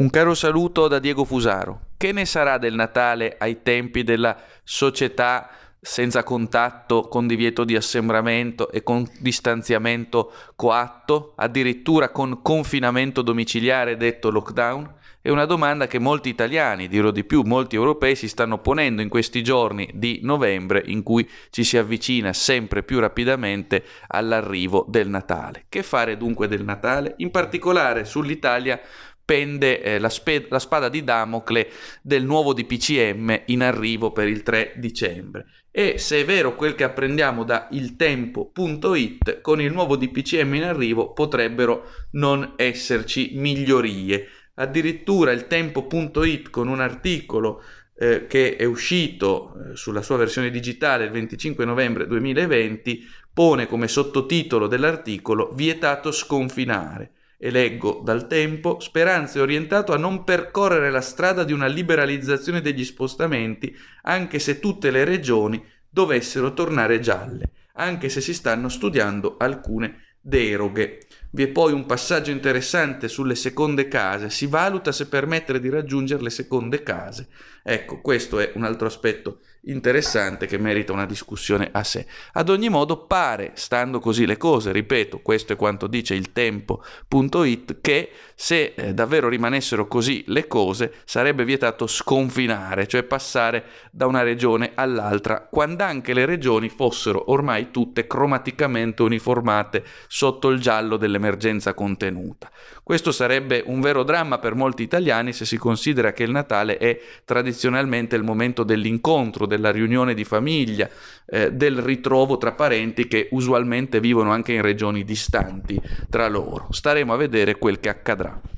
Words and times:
Un 0.00 0.08
caro 0.08 0.32
saluto 0.32 0.88
da 0.88 0.98
Diego 0.98 1.26
Fusaro. 1.26 1.88
Che 1.98 2.10
ne 2.12 2.24
sarà 2.24 2.56
del 2.56 2.74
Natale 2.74 3.36
ai 3.38 3.60
tempi 3.60 4.02
della 4.02 4.34
società 4.64 5.50
senza 5.78 6.22
contatto, 6.22 7.02
con 7.02 7.26
divieto 7.26 7.64
di 7.64 7.76
assembramento 7.76 8.70
e 8.70 8.82
con 8.82 9.06
distanziamento 9.18 10.32
coatto, 10.56 11.34
addirittura 11.36 12.08
con 12.08 12.40
confinamento 12.40 13.20
domiciliare 13.20 13.98
detto 13.98 14.30
lockdown? 14.30 14.94
È 15.20 15.28
una 15.28 15.44
domanda 15.44 15.86
che 15.86 15.98
molti 15.98 16.30
italiani, 16.30 16.88
dirò 16.88 17.10
di 17.10 17.24
più, 17.24 17.42
molti 17.42 17.76
europei 17.76 18.16
si 18.16 18.26
stanno 18.26 18.56
ponendo 18.56 19.02
in 19.02 19.10
questi 19.10 19.42
giorni 19.42 19.86
di 19.92 20.20
novembre 20.22 20.82
in 20.86 21.02
cui 21.02 21.28
ci 21.50 21.62
si 21.62 21.76
avvicina 21.76 22.32
sempre 22.32 22.82
più 22.82 23.00
rapidamente 23.00 23.84
all'arrivo 24.06 24.86
del 24.88 25.10
Natale. 25.10 25.66
Che 25.68 25.82
fare 25.82 26.16
dunque 26.16 26.48
del 26.48 26.64
Natale? 26.64 27.16
In 27.18 27.30
particolare 27.30 28.06
sull'Italia 28.06 28.80
pende 29.30 29.80
eh, 29.80 30.00
la, 30.00 30.08
spe- 30.08 30.48
la, 30.48 30.58
spada 30.58 30.88
di 30.88 31.04
Damocle 31.04 31.70
del 32.02 32.24
nuovo 32.24 32.52
DPCM 32.52 33.42
in 33.46 33.62
arrivo 33.62 34.10
per 34.10 34.26
il 34.26 34.42
3 34.42 34.72
dicembre. 34.78 35.46
E 35.70 35.98
se 35.98 36.22
è 36.22 36.24
vero 36.24 36.56
quel 36.56 36.74
che 36.74 36.82
apprendiamo 36.82 37.44
da 37.44 37.68
iltempo.it, 37.70 39.40
con 39.40 39.60
il 39.60 39.72
nuovo 39.72 39.94
DPCM 39.94 40.54
in 40.54 40.64
arrivo 40.64 41.12
potrebbero 41.12 41.84
non 42.14 42.54
esserci 42.56 43.30
migliorie. 43.34 44.26
Addirittura 44.54 45.30
il 45.30 45.46
tempo.it 45.46 46.50
con 46.50 46.66
un 46.66 46.80
articolo 46.80 47.62
eh, 47.96 48.26
che 48.26 48.56
è 48.56 48.64
uscito 48.64 49.54
eh, 49.54 49.76
sulla 49.76 50.02
sua 50.02 50.16
versione 50.16 50.50
digitale 50.50 51.04
il 51.04 51.12
25 51.12 51.64
novembre 51.64 52.08
2020 52.08 53.08
pone 53.32 53.68
come 53.68 53.86
sottotitolo 53.86 54.66
dell'articolo 54.66 55.52
vietato 55.54 56.10
sconfinare 56.10 57.12
e 57.42 57.50
leggo 57.50 58.02
dal 58.04 58.26
tempo, 58.26 58.80
Speranza 58.80 59.38
è 59.38 59.42
orientato 59.42 59.94
a 59.94 59.96
non 59.96 60.24
percorrere 60.24 60.90
la 60.90 61.00
strada 61.00 61.42
di 61.42 61.54
una 61.54 61.68
liberalizzazione 61.68 62.60
degli 62.60 62.84
spostamenti, 62.84 63.74
anche 64.02 64.38
se 64.38 64.60
tutte 64.60 64.90
le 64.90 65.04
regioni 65.04 65.64
dovessero 65.88 66.52
tornare 66.52 67.00
gialle, 67.00 67.52
anche 67.76 68.10
se 68.10 68.20
si 68.20 68.34
stanno 68.34 68.68
studiando 68.68 69.36
alcune 69.38 70.09
deroghe. 70.20 71.00
Vi 71.32 71.44
è 71.44 71.48
poi 71.48 71.72
un 71.72 71.86
passaggio 71.86 72.32
interessante 72.32 73.06
sulle 73.06 73.36
seconde 73.36 73.86
case, 73.86 74.30
si 74.30 74.46
valuta 74.46 74.90
se 74.90 75.06
permettere 75.06 75.60
di 75.60 75.68
raggiungere 75.68 76.22
le 76.22 76.30
seconde 76.30 76.82
case. 76.82 77.28
Ecco, 77.62 78.00
questo 78.00 78.40
è 78.40 78.50
un 78.54 78.64
altro 78.64 78.86
aspetto 78.86 79.40
interessante 79.64 80.46
che 80.46 80.58
merita 80.58 80.92
una 80.92 81.04
discussione 81.04 81.68
a 81.70 81.84
sé. 81.84 82.06
Ad 82.32 82.48
ogni 82.48 82.68
modo 82.68 83.04
pare, 83.04 83.52
stando 83.54 84.00
così 84.00 84.24
le 84.24 84.38
cose, 84.38 84.72
ripeto, 84.72 85.20
questo 85.20 85.52
è 85.52 85.56
quanto 85.56 85.86
dice 85.86 86.14
il 86.14 86.32
tempo.it, 86.32 87.80
che 87.80 88.10
se 88.34 88.72
eh, 88.74 88.94
davvero 88.94 89.28
rimanessero 89.28 89.86
così 89.86 90.24
le 90.28 90.46
cose 90.46 90.94
sarebbe 91.04 91.44
vietato 91.44 91.86
sconfinare, 91.86 92.86
cioè 92.86 93.02
passare 93.02 93.64
da 93.90 94.06
una 94.06 94.22
regione 94.22 94.72
all'altra, 94.74 95.46
quando 95.50 95.84
anche 95.84 96.14
le 96.14 96.24
regioni 96.24 96.70
fossero 96.70 97.30
ormai 97.30 97.70
tutte 97.70 98.06
cromaticamente 98.06 99.02
uniformate 99.02 99.84
sotto 100.12 100.48
il 100.48 100.58
giallo 100.60 100.96
dell'emergenza 100.96 101.72
contenuta. 101.72 102.50
Questo 102.82 103.12
sarebbe 103.12 103.62
un 103.64 103.80
vero 103.80 104.02
dramma 104.02 104.40
per 104.40 104.56
molti 104.56 104.82
italiani 104.82 105.32
se 105.32 105.44
si 105.44 105.56
considera 105.56 106.12
che 106.12 106.24
il 106.24 106.32
Natale 106.32 106.78
è 106.78 107.00
tradizionalmente 107.24 108.16
il 108.16 108.24
momento 108.24 108.64
dell'incontro, 108.64 109.46
della 109.46 109.70
riunione 109.70 110.14
di 110.14 110.24
famiglia, 110.24 110.90
eh, 111.26 111.52
del 111.52 111.78
ritrovo 111.78 112.38
tra 112.38 112.50
parenti 112.50 113.06
che 113.06 113.28
usualmente 113.30 114.00
vivono 114.00 114.32
anche 114.32 114.52
in 114.52 114.62
regioni 114.62 115.04
distanti 115.04 115.80
tra 116.10 116.26
loro. 116.26 116.66
Staremo 116.70 117.12
a 117.12 117.16
vedere 117.16 117.56
quel 117.56 117.78
che 117.78 117.88
accadrà. 117.88 118.49